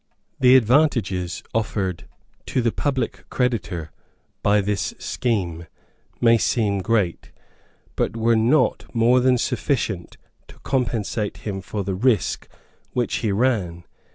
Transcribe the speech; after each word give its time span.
The 0.39 0.55
advantages 0.57 1.43
offered 1.53 2.07
to 2.47 2.63
the 2.63 2.71
public 2.71 3.23
creditor 3.29 3.91
by 4.41 4.59
this 4.59 4.95
scheme 4.97 5.67
may 6.19 6.39
seem 6.39 6.79
great, 6.79 7.31
but 7.95 8.17
were 8.17 8.35
not 8.35 8.85
more 8.95 9.19
than 9.19 9.37
sufficient 9.37 10.17
to 10.47 10.57
compensate 10.61 11.37
him 11.45 11.61
for 11.61 11.83
the 11.83 11.93
risk 11.93 12.47
which 12.93 13.17
he 13.17 13.31
ran. 13.31 13.83